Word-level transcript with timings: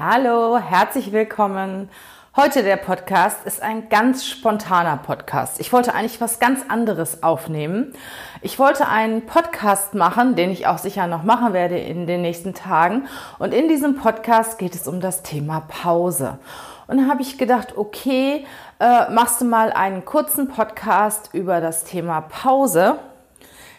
Hallo, 0.00 0.58
herzlich 0.58 1.10
willkommen. 1.10 1.88
Heute 2.36 2.62
der 2.62 2.76
Podcast 2.76 3.44
ist 3.44 3.60
ein 3.60 3.88
ganz 3.88 4.24
spontaner 4.24 4.96
Podcast. 4.96 5.58
Ich 5.58 5.72
wollte 5.72 5.92
eigentlich 5.92 6.20
was 6.20 6.38
ganz 6.38 6.60
anderes 6.68 7.24
aufnehmen. 7.24 7.94
Ich 8.40 8.60
wollte 8.60 8.86
einen 8.86 9.26
Podcast 9.26 9.94
machen, 9.94 10.36
den 10.36 10.52
ich 10.52 10.68
auch 10.68 10.78
sicher 10.78 11.08
noch 11.08 11.24
machen 11.24 11.52
werde 11.52 11.80
in 11.80 12.06
den 12.06 12.22
nächsten 12.22 12.54
Tagen. 12.54 13.08
Und 13.40 13.52
in 13.52 13.66
diesem 13.66 13.96
Podcast 13.96 14.60
geht 14.60 14.76
es 14.76 14.86
um 14.86 15.00
das 15.00 15.24
Thema 15.24 15.64
Pause. 15.66 16.38
Und 16.86 16.98
dann 16.98 17.10
habe 17.10 17.22
ich 17.22 17.36
gedacht, 17.36 17.76
okay, 17.76 18.46
äh, 18.78 19.10
machst 19.10 19.40
du 19.40 19.46
mal 19.46 19.72
einen 19.72 20.04
kurzen 20.04 20.46
Podcast 20.46 21.30
über 21.32 21.60
das 21.60 21.82
Thema 21.82 22.20
Pause 22.20 23.00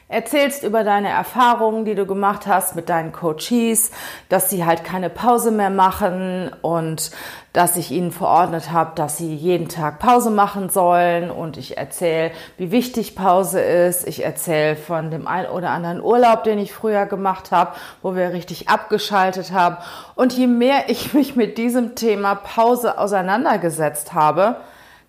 erzählst 0.10 0.64
über 0.64 0.84
deine 0.84 1.10
Erfahrungen, 1.10 1.86
die 1.86 1.94
du 1.94 2.08
gemacht 2.08 2.48
hast 2.48 2.76
mit 2.76 2.90
deinen 2.90 3.12
Coaches, 3.12 3.92
dass 4.28 4.50
sie 4.50 4.66
halt 4.66 4.84
keine 4.84 5.10
Pause 5.10 5.52
mehr 5.52 5.70
machen 5.70 6.52
und 6.64 7.12
dass 7.54 7.78
ich 7.78 7.92
ihnen 7.92 8.12
verordnet 8.12 8.72
habe, 8.72 8.92
dass 8.96 9.18
sie 9.18 9.34
jeden 9.34 9.70
Tag 9.70 10.00
Pause 10.00 10.32
machen 10.32 10.70
sollen 10.70 11.30
und 11.30 11.58
ich 11.58 11.78
erzähle, 11.78 12.32
wie 12.58 12.72
wichtig 12.72 13.16
Pause 13.16 13.62
ist. 13.62 14.08
Ich 14.08 14.26
erzähle 14.26 14.76
von 14.76 15.12
dem 15.12 15.28
ein 15.28 15.46
oder 15.46 15.70
anderen 15.70 16.02
Urlaub, 16.02 16.44
den 16.44 16.58
ich 16.58 16.74
früher 16.74 17.06
gemacht 17.06 17.52
habe, 17.52 17.76
wo 18.02 18.16
wir 18.16 18.34
richtig 18.34 18.68
abgeschaltet 18.68 19.52
haben. 19.52 19.78
Und 20.16 20.34
je 20.34 20.48
mehr 20.48 20.90
ich 20.90 21.14
mich 21.14 21.36
mit 21.36 21.60
diesem 21.60 21.94
Thema 21.96 22.34
Pause 22.34 22.98
auseinandergesetzt 22.98 24.14
habe, 24.14 24.58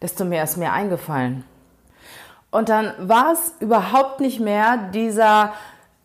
desto 0.03 0.27
mehr 0.27 0.45
ist 0.45 0.59
mir 0.59 0.73
eingefallen. 0.73 1.45
Und 2.51 2.69
dann 2.69 2.93
war 2.99 3.33
es 3.33 3.55
überhaupt 3.61 4.21
nicht 4.21 4.41
mehr 4.41 4.91
dieser 4.93 5.53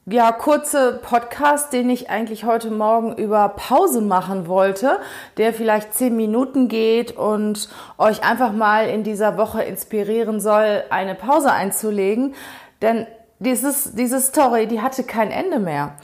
ja, 0.08 0.32
kurze 0.32 1.00
Podcast, 1.02 1.74
den 1.74 1.90
ich 1.90 2.12
eigentlich 2.12 2.46
heute 2.46 2.70
Morgen 2.70 3.16
über 3.16 3.50
Pause 3.50 4.02
machen 4.02 4.48
wollte, 4.48 5.00
der 5.38 5.52
vielleicht 5.52 5.96
zehn 5.96 6.16
Minuten 6.16 6.68
geht 6.68 7.18
und 7.18 7.70
euch 7.98 8.24
einfach 8.24 8.52
mal 8.52 8.88
in 8.88 9.04
dieser 9.04 9.38
Woche 9.38 9.64
inspirieren 9.64 10.40
soll, 10.40 10.84
eine 10.92 11.16
Pause 11.16 11.52
einzulegen. 11.52 12.36
Denn 12.84 13.08
dieses, 13.40 13.96
diese 13.96 14.22
Story, 14.22 14.68
die 14.68 14.82
hatte 14.82 15.04
kein 15.04 15.32
Ende 15.32 15.58
mehr. 15.58 15.96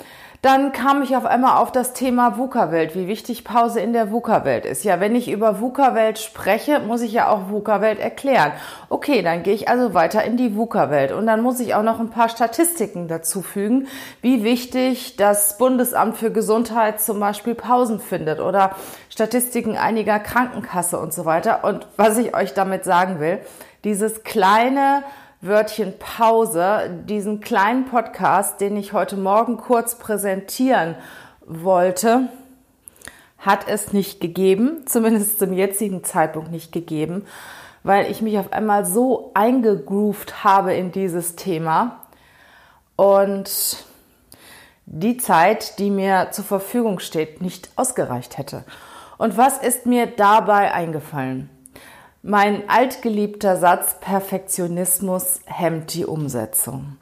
Dann 0.42 0.72
kam 0.72 1.04
ich 1.04 1.16
auf 1.16 1.26
einmal 1.26 1.58
auf 1.58 1.72
das 1.72 1.94
Thema 1.94 2.36
VUCA-Welt, 2.36 2.96
wie 2.96 3.08
wichtig 3.08 3.44
Pause 3.44 3.80
in 3.80 3.94
der 3.94 4.12
VUCA-Welt 4.12 4.66
ist. 4.66 4.84
Ja, 4.84 5.00
wenn 5.00 5.16
ich 5.16 5.30
über 5.30 5.62
VUCA-Welt 5.62 6.18
spreche, 6.18 6.80
muss 6.80 7.04
ich 7.04 7.12
ja 7.12 7.30
auch 7.30 7.52
VUCA-Welt 7.52 8.00
erklären. 8.00 8.52
Okay, 8.90 9.22
dann 9.22 9.44
gehe 9.44 9.54
ich 9.54 9.70
also 9.70 9.94
weiter 9.94 10.24
in 10.24 10.38
die 10.38 10.56
VUCA-Welt 10.56 11.12
und 11.12 11.28
dann 11.28 11.42
muss 11.42 11.60
ich 11.60 11.76
auch 11.76 11.84
noch 11.84 12.00
ein 12.00 12.10
paar 12.10 12.28
Statistiken 12.28 13.08
dazu 13.08 13.44
fügen, 13.44 13.88
wie 14.24 14.44
wichtig 14.44 15.16
das 15.16 15.60
Bundesamt 15.60 16.18
für 16.18 16.32
Gesundheit 16.32 17.00
zum 17.00 17.20
Beispiel 17.20 17.54
Pausen 17.54 18.00
findet 18.00 18.40
oder 18.40 18.72
Statistiken 19.10 19.78
einiger 19.78 20.18
Krankenkasse 20.18 20.98
und 20.98 21.14
so 21.14 21.26
weiter. 21.26 21.64
Und 21.64 21.86
was 21.98 22.18
ich 22.18 22.36
euch 22.36 22.56
damit 22.56 22.84
sagen 22.84 23.20
will, 23.20 23.42
dieses 23.84 24.24
kleine 24.24 25.04
Wörtchen 25.44 25.98
Pause, 25.98 27.04
diesen 27.06 27.40
kleinen 27.40 27.86
Podcast, 27.86 28.62
den 28.62 28.78
ich 28.78 28.94
heute 28.94 29.18
Morgen 29.18 29.58
kurz 29.58 29.96
präsentieren 29.98 30.94
wollte, 31.48 32.30
hat 33.40 33.68
es 33.68 33.92
nicht 33.92 34.22
gegeben, 34.22 34.84
zumindest 34.86 35.40
zum 35.40 35.54
jetzigen 35.54 36.04
Zeitpunkt 36.04 36.52
nicht 36.52 36.72
gegeben, 36.72 37.26
weil 37.82 38.12
ich 38.12 38.22
mich 38.22 38.38
auf 38.38 38.54
einmal 38.54 38.86
so 38.86 39.32
eingegroovt 39.34 40.44
habe 40.44 40.76
in 40.76 40.92
dieses 40.92 41.36
Thema 41.36 42.02
und 42.96 43.84
die 44.86 45.18
Zeit, 45.18 45.80
die 45.80 45.90
mir 45.90 46.28
zur 46.30 46.46
Verfügung 46.46 47.00
steht, 47.00 47.42
nicht 47.42 47.72
ausgereicht 47.78 48.38
hätte. 48.38 48.64
Und 49.18 49.38
was 49.38 49.58
ist 49.58 49.88
mir 49.88 50.06
dabei 50.06 50.72
eingefallen? 50.72 51.50
Mein 52.24 52.70
altgeliebter 52.70 53.58
Satz 53.58 54.00
Perfektionismus 54.00 55.40
hemmt 55.46 55.96
die 55.96 56.06
Umsetzung. 56.06 56.98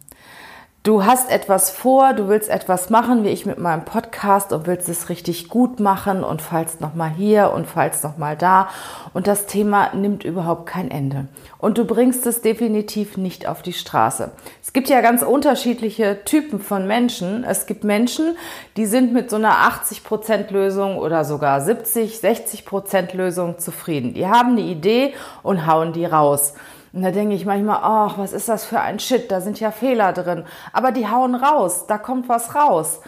Du 0.82 1.04
hast 1.04 1.30
etwas 1.30 1.72
vor, 1.72 2.14
du 2.14 2.30
willst 2.30 2.50
etwas 2.50 2.90
machen, 2.90 3.26
wie 3.26 3.30
ich 3.30 3.46
mit 3.46 3.60
meinem 3.60 3.84
Podcast 3.84 4.54
und 4.54 4.66
willst 4.66 4.88
es 4.88 5.10
richtig 5.10 5.50
gut 5.50 5.82
machen 5.82 6.24
und 6.24 6.42
fallst 6.42 6.80
nochmal 6.80 7.10
hier 7.10 7.52
und 7.54 7.68
fallst 7.68 8.06
nochmal 8.06 8.38
da 8.38 8.70
und 9.14 9.28
das 9.28 9.46
Thema 9.46 9.94
nimmt 9.94 10.24
überhaupt 10.24 10.68
kein 10.68 10.90
Ende. 10.90 11.28
Und 11.58 11.78
du 11.78 11.84
bringst 11.84 12.26
es 12.26 12.42
definitiv 12.42 13.18
nicht 13.18 13.46
auf 13.46 13.62
die 13.62 13.74
Straße. 13.74 14.32
Es 14.64 14.72
gibt 14.72 14.88
ja 14.88 15.02
ganz 15.02 15.22
unterschiedliche 15.22 16.24
Typen 16.24 16.62
von 16.62 16.88
Menschen. 16.88 17.44
Es 17.44 17.66
gibt 17.66 17.84
Menschen, 17.84 18.38
die 18.78 18.86
sind 18.86 19.12
mit 19.12 19.30
so 19.30 19.36
einer 19.36 19.56
80% 19.56 20.54
Lösung 20.54 20.98
oder 20.98 21.26
sogar 21.26 21.60
70, 21.60 22.20
60% 22.20 23.18
Lösung 23.18 23.60
zufrieden. 23.60 24.14
Die 24.14 24.28
haben 24.28 24.52
eine 24.52 24.62
Idee 24.62 25.14
und 25.44 25.68
hauen 25.68 25.92
die 25.92 26.06
raus. 26.06 26.54
Und 26.92 27.04
da 27.04 27.12
denke 27.12 27.36
ich 27.36 27.46
manchmal, 27.46 27.80
ach, 27.82 28.18
was 28.18 28.34
ist 28.34 28.50
das 28.50 28.66
für 28.66 28.80
ein 28.80 29.00
Shit, 29.00 29.32
da 29.32 29.42
sind 29.42 29.60
ja 29.60 29.72
Fehler 29.72 30.14
drin. 30.14 30.46
Aber 30.74 30.92
die 30.92 31.08
hauen 31.08 31.36
raus, 31.36 31.86
da 31.88 31.98
kommt 31.98 32.30
was 32.30 32.56
raus. 32.56 33.02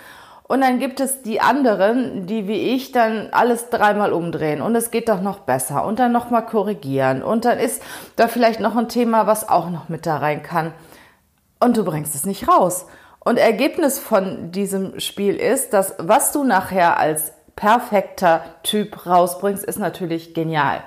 Und 0.51 0.61
dann 0.61 0.79
gibt 0.79 0.99
es 0.99 1.21
die 1.21 1.39
anderen, 1.39 2.27
die 2.27 2.47
wie 2.47 2.75
ich 2.75 2.91
dann 2.91 3.29
alles 3.31 3.69
dreimal 3.69 4.11
umdrehen 4.11 4.61
und 4.61 4.75
es 4.75 4.91
geht 4.91 5.07
doch 5.07 5.21
noch 5.21 5.39
besser 5.39 5.85
und 5.85 5.97
dann 5.97 6.11
nochmal 6.11 6.45
korrigieren 6.45 7.23
und 7.23 7.45
dann 7.45 7.57
ist 7.57 7.81
da 8.17 8.27
vielleicht 8.27 8.59
noch 8.59 8.75
ein 8.75 8.89
Thema, 8.89 9.27
was 9.27 9.47
auch 9.47 9.69
noch 9.69 9.87
mit 9.87 10.05
da 10.05 10.17
rein 10.17 10.43
kann. 10.43 10.73
Und 11.61 11.77
du 11.77 11.85
bringst 11.85 12.15
es 12.15 12.25
nicht 12.25 12.49
raus. 12.49 12.85
Und 13.19 13.37
Ergebnis 13.37 13.97
von 13.97 14.51
diesem 14.51 14.99
Spiel 14.99 15.37
ist, 15.37 15.71
dass 15.71 15.95
was 15.99 16.33
du 16.33 16.43
nachher 16.43 16.97
als 16.97 17.31
perfekter 17.55 18.43
Typ 18.63 19.05
rausbringst, 19.05 19.63
ist 19.63 19.79
natürlich 19.79 20.33
genial 20.33 20.83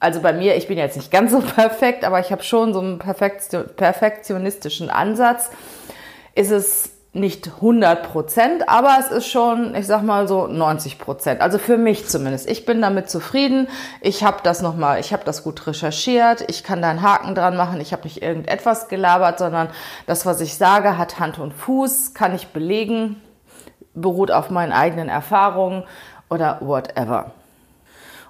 also 0.00 0.20
bei 0.20 0.32
mir, 0.32 0.56
ich 0.56 0.66
bin 0.66 0.78
jetzt 0.78 0.96
nicht 0.96 1.12
ganz 1.12 1.30
so 1.30 1.40
perfekt, 1.56 2.04
aber 2.04 2.18
ich 2.20 2.32
habe 2.32 2.42
schon 2.42 2.72
so 2.72 2.80
einen 2.80 2.98
perfektionistischen 2.98 4.90
Ansatz. 4.90 5.50
Ist 6.34 6.50
es 6.50 6.90
nicht 7.12 7.48
100 7.56 8.04
Prozent, 8.04 8.68
aber 8.68 8.96
es 9.00 9.10
ist 9.10 9.26
schon, 9.26 9.74
ich 9.74 9.86
sag 9.86 10.02
mal 10.02 10.28
so 10.28 10.46
90 10.46 10.98
Prozent. 10.98 11.40
Also 11.40 11.58
für 11.58 11.76
mich 11.76 12.06
zumindest. 12.06 12.48
Ich 12.48 12.64
bin 12.64 12.80
damit 12.80 13.10
zufrieden. 13.10 13.68
Ich 14.00 14.22
habe 14.22 14.38
das 14.44 14.62
nochmal, 14.62 15.00
ich 15.00 15.12
habe 15.12 15.24
das 15.24 15.42
gut 15.42 15.66
recherchiert. 15.66 16.44
Ich 16.48 16.62
kann 16.62 16.80
da 16.80 16.90
einen 16.90 17.02
Haken 17.02 17.34
dran 17.34 17.56
machen. 17.56 17.80
Ich 17.80 17.92
habe 17.92 18.04
nicht 18.04 18.22
irgendetwas 18.22 18.86
gelabert, 18.86 19.40
sondern 19.40 19.70
das, 20.06 20.24
was 20.24 20.40
ich 20.40 20.54
sage, 20.54 20.98
hat 20.98 21.18
Hand 21.18 21.40
und 21.40 21.52
Fuß, 21.52 22.14
kann 22.14 22.34
ich 22.34 22.48
belegen, 22.48 23.20
beruht 23.92 24.30
auf 24.30 24.48
meinen 24.50 24.72
eigenen 24.72 25.08
Erfahrungen 25.08 25.82
oder 26.28 26.58
whatever. 26.60 27.32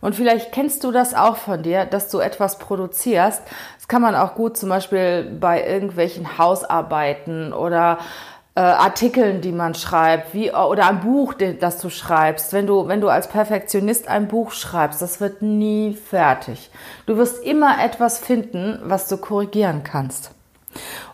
Und 0.00 0.14
vielleicht 0.14 0.52
kennst 0.52 0.84
du 0.84 0.92
das 0.92 1.14
auch 1.14 1.36
von 1.36 1.62
dir, 1.62 1.84
dass 1.84 2.08
du 2.08 2.18
etwas 2.18 2.58
produzierst. 2.58 3.42
Das 3.76 3.88
kann 3.88 4.02
man 4.02 4.14
auch 4.14 4.34
gut 4.34 4.56
zum 4.56 4.68
Beispiel 4.68 5.24
bei 5.38 5.64
irgendwelchen 5.66 6.38
Hausarbeiten 6.38 7.52
oder 7.52 7.98
äh, 8.54 8.60
Artikeln, 8.60 9.40
die 9.40 9.52
man 9.52 9.74
schreibt, 9.74 10.34
wie, 10.34 10.52
oder 10.52 10.88
ein 10.88 11.00
Buch, 11.00 11.34
das 11.34 11.80
du 11.80 11.90
schreibst. 11.90 12.52
Wenn 12.52 12.66
du, 12.66 12.88
wenn 12.88 13.00
du 13.00 13.08
als 13.08 13.28
Perfektionist 13.28 14.08
ein 14.08 14.28
Buch 14.28 14.52
schreibst, 14.52 15.02
das 15.02 15.20
wird 15.20 15.42
nie 15.42 15.94
fertig. 15.94 16.70
Du 17.06 17.16
wirst 17.16 17.44
immer 17.44 17.82
etwas 17.82 18.18
finden, 18.18 18.80
was 18.84 19.08
du 19.08 19.18
korrigieren 19.18 19.82
kannst. 19.84 20.32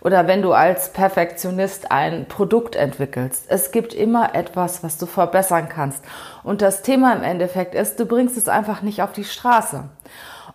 Oder 0.01 0.27
wenn 0.27 0.43
du 0.43 0.53
als 0.53 0.93
Perfektionist 0.93 1.91
ein 1.91 2.27
Produkt 2.27 2.77
entwickelst. 2.77 3.45
Es 3.49 3.73
gibt 3.73 3.95
immer 3.95 4.35
etwas, 4.35 4.83
was 4.83 4.99
du 4.99 5.07
verbessern 5.07 5.69
kannst. 5.69 6.03
Und 6.43 6.63
das 6.63 6.83
Thema 6.83 7.15
im 7.15 7.23
Endeffekt 7.23 7.75
ist, 7.75 7.99
du 7.99 8.07
bringst 8.07 8.37
es 8.37 8.49
einfach 8.49 8.83
nicht 8.83 9.03
auf 9.03 9.13
die 9.13 9.25
Straße. 9.25 9.85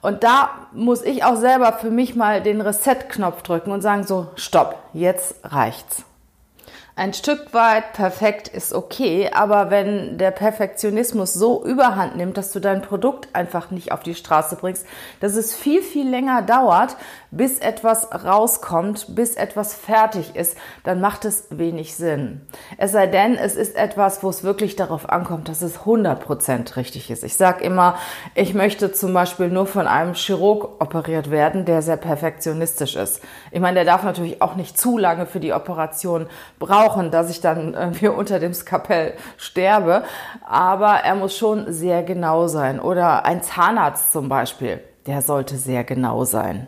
Und 0.02 0.24
da 0.24 0.50
muss 0.72 1.04
ich 1.04 1.24
auch 1.24 1.36
selber 1.36 1.74
für 1.74 1.92
mich 1.92 2.16
mal 2.16 2.42
den 2.42 2.62
Reset-Knopf 2.62 3.44
drücken 3.44 3.72
und 3.72 3.82
sagen 3.82 4.04
so, 4.04 4.28
stopp, 4.36 4.78
jetzt 4.94 5.36
reicht's. 5.44 6.04
Ein 7.02 7.16
Stück 7.16 7.52
weit 7.56 7.94
perfekt 7.94 8.48
ist 8.48 8.74
okay, 8.74 9.32
aber 9.34 9.72
wenn 9.72 10.20
der 10.20 10.30
Perfektionismus 10.30 11.34
so 11.34 11.66
überhand 11.66 12.16
nimmt, 12.16 12.38
dass 12.38 12.52
du 12.52 12.60
dein 12.60 12.84
Produkt 12.84 13.30
einfach 13.34 13.72
nicht 13.72 13.92
auf 13.92 14.04
die 14.04 14.14
Straße 14.14 14.56
bringst, 14.58 14.86
dass 15.20 15.36
es 15.36 15.56
viel, 15.56 15.82
viel 15.82 16.08
länger 16.08 16.44
dauert, 16.44 16.98
bis 17.32 17.58
etwas 17.58 18.08
rauskommt, 18.12 19.16
bis 19.16 19.36
etwas 19.36 19.74
fertig 19.74 20.36
ist, 20.36 20.56
dann 20.84 21.02
macht 21.02 21.26
es 21.26 21.48
wenig 21.50 21.96
Sinn. 21.96 22.42
Es 22.78 22.92
sei 22.92 23.08
denn, 23.08 23.36
es 23.36 23.56
ist 23.56 23.78
etwas, 23.78 24.22
wo 24.22 24.30
es 24.30 24.44
wirklich 24.44 24.76
darauf 24.76 25.10
ankommt, 25.10 25.50
dass 25.50 25.64
es 25.64 25.80
100% 25.80 26.76
richtig 26.76 27.10
ist. 27.10 27.24
Ich 27.24 27.36
sage 27.36 27.64
immer, 27.64 27.96
ich 28.36 28.54
möchte 28.54 28.92
zum 28.92 29.12
Beispiel 29.12 29.48
nur 29.48 29.66
von 29.66 29.88
einem 29.88 30.14
Chirurg 30.14 30.80
operiert 30.80 31.32
werden, 31.32 31.66
der 31.66 31.82
sehr 31.82 31.98
perfektionistisch 31.98 32.96
ist. 32.96 33.22
Ich 33.50 33.60
meine, 33.60 33.74
der 33.76 33.86
darf 33.86 34.04
natürlich 34.04 34.40
auch 34.44 34.56
nicht 34.56 34.78
zu 34.78 35.00
lange 35.00 35.26
für 35.26 35.40
die 35.40 35.54
Operation 35.54 36.28
brauchen, 36.60 36.91
dass 37.12 37.30
ich 37.30 37.42
dann 37.42 37.74
irgendwie 37.74 38.08
unter 38.08 38.40
dem 38.40 38.54
Skapell 38.54 39.14
sterbe, 39.38 40.04
aber 40.48 40.96
er 41.04 41.16
muss 41.16 41.36
schon 41.36 41.72
sehr 41.72 42.04
genau 42.04 42.48
sein. 42.48 42.80
Oder 42.80 43.26
ein 43.26 43.42
Zahnarzt 43.42 44.12
zum 44.12 44.30
Beispiel, 44.30 44.82
der 45.08 45.22
sollte 45.22 45.58
sehr 45.58 45.84
genau 45.84 46.24
sein. 46.24 46.68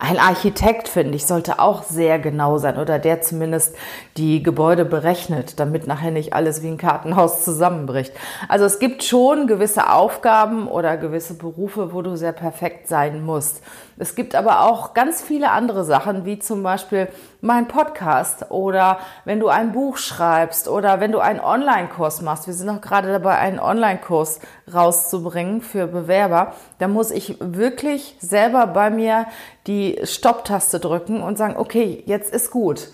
Ein 0.00 0.18
Architekt, 0.18 0.88
finde 0.88 1.14
ich, 1.14 1.24
sollte 1.24 1.60
auch 1.60 1.82
sehr 1.84 2.18
genau 2.18 2.58
sein 2.58 2.78
oder 2.78 2.98
der 2.98 3.22
zumindest 3.22 3.76
die 4.16 4.42
Gebäude 4.42 4.84
berechnet, 4.84 5.60
damit 5.60 5.86
nachher 5.86 6.10
nicht 6.10 6.34
alles 6.34 6.62
wie 6.62 6.68
ein 6.68 6.78
Kartenhaus 6.78 7.44
zusammenbricht. 7.44 8.12
Also 8.48 8.64
es 8.64 8.80
gibt 8.80 9.04
schon 9.04 9.46
gewisse 9.46 9.90
Aufgaben 9.90 10.66
oder 10.66 10.96
gewisse 10.96 11.34
Berufe, 11.38 11.94
wo 11.94 12.02
du 12.02 12.16
sehr 12.16 12.32
perfekt 12.32 12.88
sein 12.88 13.24
musst. 13.24 13.62
Es 13.96 14.16
gibt 14.16 14.34
aber 14.34 14.62
auch 14.62 14.92
ganz 14.92 15.22
viele 15.22 15.50
andere 15.50 15.84
Sachen, 15.84 16.24
wie 16.24 16.38
zum 16.38 16.62
Beispiel 16.62 17.08
mein 17.40 17.68
Podcast 17.68 18.50
oder 18.50 18.98
wenn 19.24 19.38
du 19.38 19.48
ein 19.48 19.72
Buch 19.72 19.98
schreibst 19.98 20.66
oder 20.66 20.98
wenn 20.98 21.12
du 21.12 21.20
einen 21.20 21.40
Online-Kurs 21.40 22.22
machst. 22.22 22.46
Wir 22.46 22.54
sind 22.54 22.68
auch 22.68 22.80
gerade 22.80 23.12
dabei, 23.12 23.38
einen 23.38 23.60
Online-Kurs 23.60 24.40
rauszubringen 24.72 25.60
für 25.60 25.86
Bewerber. 25.86 26.54
Da 26.78 26.88
muss 26.88 27.10
ich 27.12 27.36
wirklich 27.38 28.16
selber 28.20 28.66
bei 28.66 28.90
mir 28.90 29.26
die 29.66 30.00
Stopptaste 30.02 30.80
drücken 30.80 31.22
und 31.22 31.38
sagen, 31.38 31.56
okay, 31.56 32.02
jetzt 32.06 32.34
ist 32.34 32.50
gut. 32.50 32.88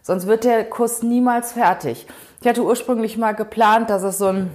Sonst 0.00 0.26
wird 0.26 0.44
der 0.44 0.64
Kurs 0.64 1.02
niemals 1.02 1.52
fertig. 1.52 2.06
Ich 2.40 2.48
hatte 2.48 2.62
ursprünglich 2.62 3.18
mal 3.18 3.32
geplant, 3.32 3.90
dass 3.90 4.02
es 4.02 4.16
so 4.16 4.28
ein 4.28 4.50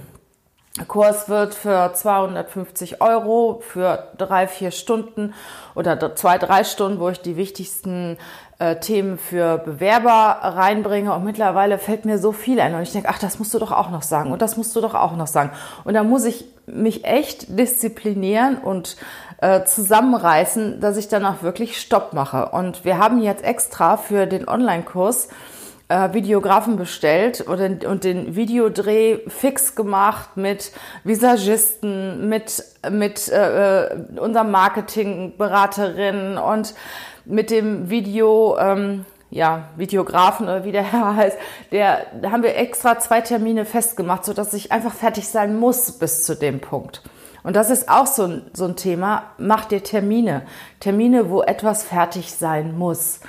Kurs 0.88 1.28
wird 1.28 1.54
für 1.54 1.92
250 1.94 3.00
Euro 3.00 3.62
für 3.64 4.08
drei, 4.18 4.48
vier 4.48 4.72
Stunden 4.72 5.32
oder 5.76 6.16
zwei, 6.16 6.36
drei 6.36 6.64
Stunden, 6.64 6.98
wo 6.98 7.08
ich 7.10 7.20
die 7.20 7.36
wichtigsten 7.36 8.18
äh, 8.58 8.80
Themen 8.80 9.16
für 9.16 9.58
Bewerber 9.58 10.10
reinbringe. 10.42 11.14
Und 11.14 11.22
mittlerweile 11.22 11.78
fällt 11.78 12.04
mir 12.06 12.18
so 12.18 12.32
viel 12.32 12.58
ein. 12.58 12.74
Und 12.74 12.82
ich 12.82 12.90
denke, 12.90 13.08
ach, 13.08 13.20
das 13.20 13.38
musst 13.38 13.54
du 13.54 13.60
doch 13.60 13.70
auch 13.70 13.90
noch 13.90 14.02
sagen. 14.02 14.32
Und 14.32 14.42
das 14.42 14.56
musst 14.56 14.74
du 14.74 14.80
doch 14.80 14.94
auch 14.94 15.14
noch 15.14 15.28
sagen. 15.28 15.52
Und 15.84 15.94
da 15.94 16.02
muss 16.02 16.24
ich 16.24 16.44
mich 16.66 17.04
echt 17.04 17.56
disziplinieren 17.56 18.58
und 18.58 18.96
äh, 19.38 19.64
zusammenreißen, 19.64 20.80
dass 20.80 20.96
ich 20.96 21.06
dann 21.06 21.24
auch 21.24 21.42
wirklich 21.42 21.80
Stopp 21.80 22.14
mache. 22.14 22.48
Und 22.48 22.84
wir 22.84 22.98
haben 22.98 23.22
jetzt 23.22 23.44
extra 23.44 23.96
für 23.96 24.26
den 24.26 24.48
Online-Kurs 24.48 25.28
äh, 25.94 26.12
Videografen 26.12 26.76
bestellt 26.76 27.40
und, 27.40 27.84
und 27.84 28.02
den 28.02 28.34
Videodreh 28.34 29.20
fix 29.28 29.76
gemacht 29.76 30.36
mit 30.36 30.72
Visagisten, 31.04 32.28
mit, 32.28 32.64
mit 32.90 33.28
äh, 33.28 33.84
äh 33.84 33.96
unserer 34.18 34.42
Marketingberaterin 34.42 36.36
und 36.36 36.74
mit 37.24 37.50
dem 37.50 37.90
Video, 37.90 38.58
ähm, 38.58 39.04
ja, 39.30 39.68
Videografen 39.76 40.46
oder 40.46 40.64
wie 40.64 40.72
der 40.72 40.82
Herr 40.92 41.14
heißt, 41.14 41.38
der, 41.70 42.06
da 42.20 42.32
haben 42.32 42.42
wir 42.42 42.56
extra 42.56 42.98
zwei 42.98 43.20
Termine 43.20 43.64
festgemacht, 43.64 44.24
sodass 44.24 44.52
ich 44.52 44.72
einfach 44.72 44.94
fertig 44.94 45.28
sein 45.28 45.56
muss 45.56 45.92
bis 45.92 46.24
zu 46.24 46.34
dem 46.34 46.60
Punkt. 46.60 47.02
Und 47.44 47.54
das 47.54 47.70
ist 47.70 47.88
auch 47.88 48.06
so 48.06 48.24
ein, 48.24 48.42
so 48.52 48.64
ein 48.64 48.74
Thema. 48.74 49.24
Mach 49.38 49.66
dir 49.66 49.82
Termine. 49.82 50.42
Termine, 50.80 51.30
wo 51.30 51.42
etwas 51.42 51.84
fertig 51.84 52.32
sein 52.32 52.76
muss. 52.76 53.20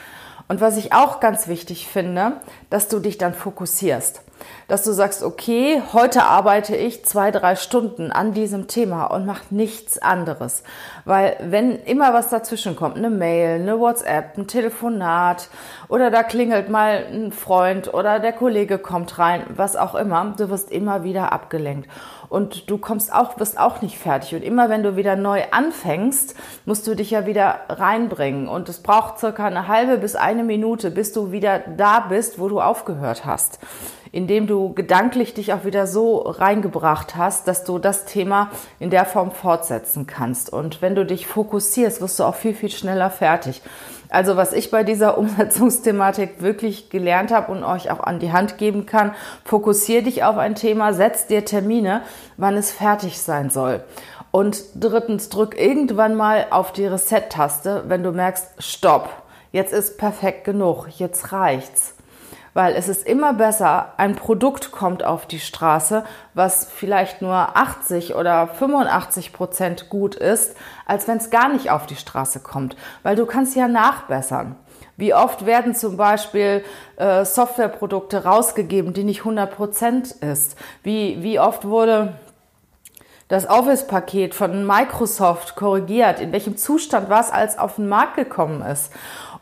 Und 0.48 0.62
was 0.62 0.78
ich 0.78 0.94
auch 0.94 1.20
ganz 1.20 1.48
wichtig 1.48 1.88
finde, 1.88 2.42
dass 2.70 2.88
du 2.88 3.00
dich 3.00 3.18
dann 3.18 3.34
fokussierst. 3.34 4.22
Dass 4.68 4.84
du 4.84 4.92
sagst, 4.94 5.24
okay, 5.24 5.82
heute 5.94 6.24
arbeite 6.24 6.76
ich 6.76 7.06
zwei, 7.06 7.32
drei 7.32 7.56
Stunden 7.56 8.12
an 8.12 8.34
diesem 8.34 8.68
Thema 8.68 9.06
und 9.06 9.26
mach 9.26 9.52
nichts 9.52 10.00
anderes. 10.00 10.64
Weil 11.06 11.38
wenn 11.42 11.76
immer 11.84 12.14
was 12.14 12.30
dazwischen 12.30 12.76
kommt, 12.76 12.98
eine 12.98 13.10
Mail, 13.10 13.62
eine 13.62 13.80
WhatsApp, 13.80 14.38
ein 14.38 14.48
Telefonat 14.48 15.50
oder 15.88 16.10
da 16.10 16.24
klingelt 16.24 16.70
mal 16.70 17.06
ein 17.12 17.32
Freund 17.32 17.94
oder 17.94 18.20
der 18.20 18.34
Kollege 18.34 18.80
kommt 18.80 19.20
rein, 19.20 19.44
was 19.56 19.76
auch 19.76 19.96
immer, 19.96 20.34
du 20.38 20.50
wirst 20.50 20.72
immer 20.72 21.04
wieder 21.04 21.32
abgelenkt 21.32 21.88
und 22.30 22.70
du 22.70 22.78
kommst 22.78 23.14
auch, 23.14 23.40
wirst 23.40 23.60
auch 23.60 23.82
nicht 23.82 23.98
fertig. 23.98 24.36
Und 24.36 24.44
immer 24.44 24.70
wenn 24.70 24.84
du 24.84 24.96
wieder 24.96 25.16
neu 25.16 25.44
anfängst, 25.52 26.36
musst 26.66 26.88
du 26.88 26.96
dich 26.96 27.12
ja 27.12 27.26
wieder 27.26 27.62
reinbringen. 27.70 28.48
Und 28.48 28.70
es 28.70 28.82
braucht 28.82 29.20
circa 29.20 29.46
eine 29.46 29.68
halbe 29.68 29.98
bis 29.98 30.16
eine 30.16 30.44
Minute, 30.44 30.92
bis 30.92 31.14
du 31.14 31.32
wieder 31.32 31.60
da 31.60 32.02
bist, 32.02 32.40
wo 32.40 32.50
du 32.50 32.62
aufgehört 32.62 33.26
hast. 33.26 33.60
Indem 34.16 34.48
du 34.48 34.74
gedanklich 34.74 35.34
dich 35.34 35.52
auch 35.52 35.66
wieder 35.66 35.88
so 35.88 36.20
reingebracht 36.20 37.18
hast, 37.18 37.50
dass 37.50 37.66
du 37.66 37.80
das 37.80 38.06
Thema 38.06 38.50
in 38.80 38.90
der 38.90 39.04
Form 39.04 39.32
fortsetzen 39.32 40.08
kannst. 40.08 40.54
Und 40.54 40.82
wenn 40.82 40.96
du 40.96 41.06
dich 41.06 41.28
fokussierst, 41.28 42.00
wirst 42.00 42.18
du 42.20 42.24
auch 42.24 42.36
viel, 42.36 42.54
viel 42.54 42.70
schneller 42.70 43.10
fertig. 43.10 43.62
Also 44.08 44.38
was 44.38 44.54
ich 44.54 44.72
bei 44.72 44.86
dieser 44.86 45.18
Umsetzungsthematik 45.18 46.42
wirklich 46.42 46.90
gelernt 46.90 47.34
habe 47.34 47.52
und 47.52 47.66
euch 47.66 47.92
auch 47.92 48.00
an 48.00 48.20
die 48.20 48.32
Hand 48.32 48.58
geben 48.58 48.86
kann, 48.86 49.14
fokussier 49.44 50.02
dich 50.02 50.24
auf 50.24 50.38
ein 50.38 50.56
Thema, 50.56 50.94
setz 50.94 51.28
dir 51.28 51.44
Termine, 51.44 52.02
wann 52.38 52.56
es 52.56 52.72
fertig 52.72 53.20
sein 53.20 53.50
soll. 53.50 53.84
Und 54.32 54.64
drittens, 54.76 55.28
drück 55.28 55.60
irgendwann 55.60 56.16
mal 56.16 56.48
auf 56.52 56.72
die 56.72 56.86
Reset-Taste, 56.86 57.84
wenn 57.90 58.02
du 58.02 58.14
merkst, 58.14 58.48
stopp, 58.60 59.10
jetzt 59.52 59.74
ist 59.74 59.98
perfekt 59.98 60.46
genug, 60.46 60.88
jetzt 60.98 61.34
reicht's 61.34 61.95
weil 62.56 62.74
es 62.76 62.88
ist 62.88 63.06
immer 63.06 63.34
besser, 63.34 63.94
ein 63.98 64.16
Produkt 64.16 64.72
kommt 64.72 65.04
auf 65.04 65.26
die 65.28 65.42
Straße, 65.42 66.06
was 66.34 66.66
vielleicht 66.66 67.22
nur 67.22 67.36
80 67.36 68.16
oder 68.16 68.48
85 68.48 69.34
Prozent 69.34 69.90
gut 69.90 70.16
ist, 70.16 70.56
als 70.86 71.06
wenn 71.08 71.18
es 71.18 71.30
gar 71.30 71.50
nicht 71.50 71.70
auf 71.70 71.86
die 71.86 71.98
Straße 71.98 72.40
kommt, 72.40 72.78
weil 73.04 73.18
du 73.18 73.26
kannst 73.26 73.58
ja 73.58 73.68
nachbessern. 73.68 74.56
Wie 74.96 75.14
oft 75.14 75.46
werden 75.46 75.76
zum 75.76 75.98
Beispiel 75.98 76.64
äh, 76.96 77.26
Softwareprodukte 77.26 78.24
rausgegeben, 78.24 78.94
die 78.94 79.04
nicht 79.04 79.20
100 79.20 79.54
Prozent 79.54 80.12
ist? 80.12 80.56
Wie, 80.82 81.22
wie 81.22 81.42
oft 81.42 81.66
wurde 81.66 82.14
das 83.28 83.50
Office-Paket 83.50 84.34
von 84.34 84.66
Microsoft 84.66 85.58
korrigiert? 85.58 86.22
In 86.22 86.32
welchem 86.32 86.56
Zustand 86.56 87.10
war 87.10 87.20
es, 87.20 87.32
als 87.32 87.60
auf 87.60 87.76
den 87.76 87.90
Markt 87.90 88.16
gekommen 88.16 88.62
ist? 88.62 88.94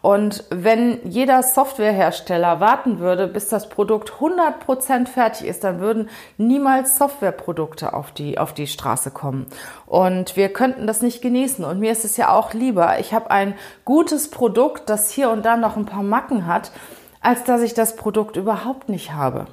Und 0.04 0.44
wenn 0.50 1.00
jeder 1.10 1.42
Softwarehersteller 1.42 2.60
warten 2.60 3.00
würde, 3.00 3.26
bis 3.26 3.48
das 3.48 3.70
Produkt 3.70 4.12
100% 4.12 5.08
fertig 5.08 5.48
ist, 5.48 5.64
dann 5.64 5.80
würden 5.80 6.10
niemals 6.38 6.98
Softwareprodukte 6.98 7.94
auf 7.94 8.12
die, 8.12 8.38
auf 8.38 8.54
die 8.54 8.68
Straße 8.68 9.12
kommen. 9.12 9.48
Und 9.86 10.36
wir 10.36 10.52
könnten 10.52 10.88
das 10.88 11.02
nicht 11.02 11.22
genießen. 11.22 11.64
Und 11.64 11.80
mir 11.80 11.94
ist 11.94 12.04
es 12.04 12.18
ja 12.18 12.34
auch 12.36 12.54
lieber, 12.54 13.00
ich 13.00 13.14
habe 13.14 13.32
ein 13.32 13.56
gutes 13.86 14.30
Produkt, 14.30 14.90
das 14.90 15.10
hier 15.10 15.30
und 15.30 15.46
da 15.46 15.56
noch 15.56 15.78
ein 15.78 15.86
paar 15.86 16.04
Macken 16.04 16.48
hat, 16.48 16.72
als 17.22 17.46
dass 17.46 17.62
ich 17.62 17.74
das 17.74 17.96
Produkt 17.96 18.36
überhaupt 18.36 18.90
nicht 18.90 19.14
habe. 19.14 19.48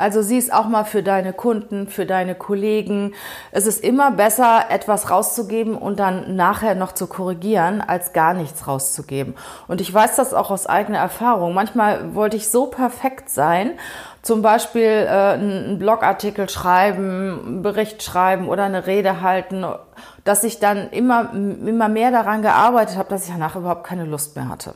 Also 0.00 0.22
sieh 0.22 0.38
es 0.38 0.50
auch 0.50 0.66
mal 0.66 0.84
für 0.84 1.02
deine 1.02 1.34
Kunden, 1.34 1.86
für 1.86 2.06
deine 2.06 2.34
Kollegen. 2.34 3.12
Es 3.52 3.66
ist 3.66 3.84
immer 3.84 4.10
besser, 4.10 4.64
etwas 4.70 5.10
rauszugeben 5.10 5.76
und 5.76 6.00
dann 6.00 6.36
nachher 6.36 6.74
noch 6.74 6.92
zu 6.92 7.06
korrigieren, 7.06 7.82
als 7.82 8.14
gar 8.14 8.32
nichts 8.32 8.66
rauszugeben. 8.66 9.34
Und 9.68 9.82
ich 9.82 9.92
weiß 9.92 10.16
das 10.16 10.32
auch 10.32 10.50
aus 10.50 10.66
eigener 10.66 10.98
Erfahrung. 10.98 11.52
Manchmal 11.52 12.14
wollte 12.14 12.38
ich 12.38 12.48
so 12.48 12.66
perfekt 12.66 13.28
sein, 13.28 13.72
zum 14.22 14.40
Beispiel 14.40 14.82
äh, 14.82 15.34
einen 15.34 15.78
Blogartikel 15.78 16.48
schreiben, 16.48 17.40
einen 17.46 17.62
Bericht 17.62 18.02
schreiben 18.02 18.48
oder 18.48 18.64
eine 18.64 18.86
Rede 18.86 19.20
halten, 19.20 19.66
dass 20.24 20.44
ich 20.44 20.58
dann 20.60 20.90
immer, 20.90 21.32
immer 21.32 21.88
mehr 21.88 22.10
daran 22.10 22.40
gearbeitet 22.42 22.96
habe, 22.96 23.10
dass 23.10 23.26
ich 23.26 23.32
danach 23.32 23.56
überhaupt 23.56 23.84
keine 23.84 24.04
Lust 24.04 24.34
mehr 24.34 24.48
hatte. 24.48 24.74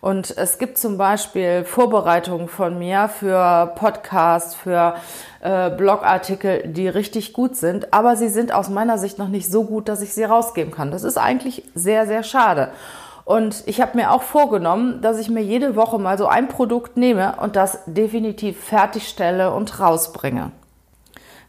Und 0.00 0.36
es 0.36 0.58
gibt 0.58 0.78
zum 0.78 0.98
Beispiel 0.98 1.64
Vorbereitungen 1.64 2.48
von 2.48 2.78
mir 2.78 3.08
für 3.08 3.72
Podcasts, 3.76 4.54
für 4.54 4.94
äh, 5.40 5.70
Blogartikel, 5.70 6.68
die 6.68 6.88
richtig 6.88 7.32
gut 7.32 7.56
sind, 7.56 7.92
aber 7.92 8.16
sie 8.16 8.28
sind 8.28 8.52
aus 8.52 8.68
meiner 8.68 8.98
Sicht 8.98 9.18
noch 9.18 9.28
nicht 9.28 9.50
so 9.50 9.64
gut, 9.64 9.88
dass 9.88 10.02
ich 10.02 10.12
sie 10.12 10.24
rausgeben 10.24 10.72
kann. 10.72 10.90
Das 10.90 11.02
ist 11.02 11.18
eigentlich 11.18 11.64
sehr, 11.74 12.06
sehr 12.06 12.22
schade. 12.22 12.70
Und 13.24 13.64
ich 13.66 13.80
habe 13.80 13.96
mir 13.96 14.12
auch 14.12 14.22
vorgenommen, 14.22 15.02
dass 15.02 15.18
ich 15.18 15.28
mir 15.28 15.42
jede 15.42 15.74
Woche 15.74 15.98
mal 15.98 16.16
so 16.16 16.28
ein 16.28 16.46
Produkt 16.46 16.96
nehme 16.96 17.34
und 17.40 17.56
das 17.56 17.80
definitiv 17.86 18.62
fertigstelle 18.64 19.52
und 19.52 19.80
rausbringe. 19.80 20.52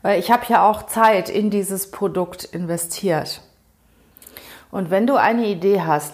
Weil 0.01 0.20
ich 0.20 0.32
habe 0.32 0.46
ja 0.50 0.67
auch 0.67 0.88
Zeit 0.88 1.29
in 1.29 1.51
dieses 1.51 1.91
Produkt 1.91 2.46
investiert. 2.46 3.41
Und 4.72 4.89
wenn 4.89 5.06
du 5.06 5.15
eine 5.15 5.46
Idee 5.46 5.82
hast, 5.82 6.13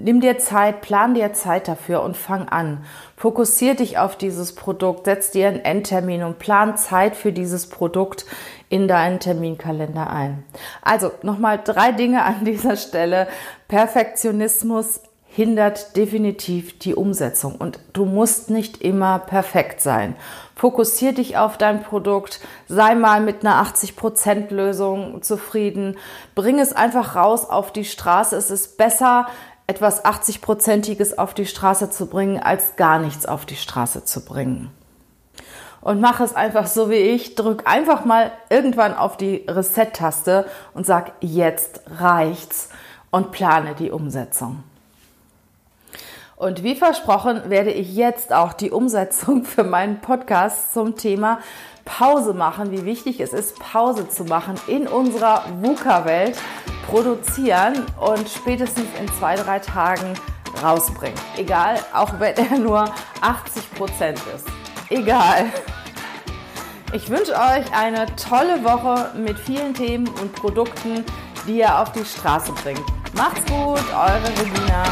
Nimm 0.00 0.20
dir 0.20 0.38
Zeit, 0.38 0.80
plan 0.80 1.14
dir 1.14 1.32
Zeit 1.32 1.66
dafür 1.66 2.04
und 2.04 2.16
fang 2.16 2.48
an. 2.48 2.84
Fokussier 3.16 3.74
dich 3.74 3.98
auf 3.98 4.14
dieses 4.14 4.54
Produkt, 4.54 5.06
setz 5.06 5.32
dir 5.32 5.48
einen 5.48 5.64
Endtermin 5.64 6.22
und 6.22 6.38
plan 6.38 6.76
Zeit 6.76 7.16
für 7.16 7.32
dieses 7.32 7.68
Produkt 7.68 8.24
in 8.68 8.86
deinen 8.86 9.18
Terminkalender 9.18 10.08
ein. 10.08 10.44
Also 10.82 11.10
nochmal 11.22 11.60
drei 11.64 11.90
Dinge 11.90 12.22
an 12.24 12.44
dieser 12.44 12.76
Stelle. 12.76 13.26
Perfektionismus 13.66 15.00
hindert 15.26 15.96
definitiv 15.96 16.78
die 16.78 16.94
Umsetzung 16.94 17.56
und 17.56 17.80
du 17.92 18.04
musst 18.04 18.50
nicht 18.50 18.80
immer 18.80 19.18
perfekt 19.18 19.80
sein. 19.80 20.14
Fokussier 20.54 21.12
dich 21.12 21.36
auf 21.36 21.58
dein 21.58 21.82
Produkt, 21.82 22.38
sei 22.68 22.94
mal 22.94 23.20
mit 23.20 23.44
einer 23.44 23.60
80% 23.64 24.54
Lösung 24.54 25.22
zufrieden, 25.22 25.96
bring 26.36 26.60
es 26.60 26.72
einfach 26.72 27.16
raus 27.16 27.50
auf 27.50 27.72
die 27.72 27.84
Straße. 27.84 28.36
Es 28.36 28.50
ist 28.50 28.78
besser, 28.78 29.26
etwas 29.68 30.04
80-prozentiges 30.04 31.18
auf 31.18 31.34
die 31.34 31.46
Straße 31.46 31.90
zu 31.90 32.06
bringen, 32.06 32.42
als 32.42 32.74
gar 32.74 32.98
nichts 32.98 33.26
auf 33.26 33.46
die 33.46 33.54
Straße 33.54 34.04
zu 34.04 34.24
bringen. 34.24 34.70
Und 35.80 36.00
mach 36.00 36.20
es 36.20 36.34
einfach 36.34 36.66
so 36.66 36.90
wie 36.90 36.94
ich, 36.96 37.36
drück 37.36 37.62
einfach 37.66 38.04
mal 38.04 38.32
irgendwann 38.50 38.96
auf 38.96 39.16
die 39.16 39.44
Reset-Taste 39.46 40.46
und 40.74 40.86
sag, 40.86 41.12
jetzt 41.20 41.82
reicht's 41.86 42.70
und 43.10 43.30
plane 43.30 43.74
die 43.78 43.90
Umsetzung. 43.90 44.64
Und 46.38 46.62
wie 46.62 46.76
versprochen 46.76 47.50
werde 47.50 47.72
ich 47.72 47.96
jetzt 47.96 48.32
auch 48.32 48.52
die 48.52 48.70
Umsetzung 48.70 49.44
für 49.44 49.64
meinen 49.64 50.00
Podcast 50.00 50.72
zum 50.72 50.96
Thema 50.96 51.40
Pause 51.84 52.32
machen, 52.32 52.70
wie 52.70 52.84
wichtig 52.84 53.18
es 53.18 53.32
ist, 53.32 53.58
Pause 53.58 54.08
zu 54.08 54.22
machen 54.24 54.54
in 54.68 54.86
unserer 54.86 55.42
VUCA-Welt, 55.60 56.38
produzieren 56.86 57.84
und 57.98 58.28
spätestens 58.28 58.86
in 59.00 59.08
zwei, 59.18 59.34
drei 59.34 59.58
Tagen 59.58 60.14
rausbringen. 60.62 61.18
Egal, 61.36 61.80
auch 61.92 62.20
wenn 62.20 62.36
er 62.36 62.58
nur 62.58 62.84
80 63.20 63.74
Prozent 63.74 64.20
ist. 64.32 64.46
Egal. 64.90 65.46
Ich 66.92 67.10
wünsche 67.10 67.32
euch 67.32 67.66
eine 67.76 68.06
tolle 68.14 68.62
Woche 68.62 69.10
mit 69.18 69.38
vielen 69.40 69.74
Themen 69.74 70.06
und 70.20 70.32
Produkten, 70.34 71.04
die 71.48 71.58
ihr 71.58 71.78
auf 71.80 71.90
die 71.90 72.04
Straße 72.04 72.52
bringt. 72.62 72.84
Macht's 73.14 73.44
gut, 73.46 73.82
eure 73.92 74.28
Regina. 74.38 74.84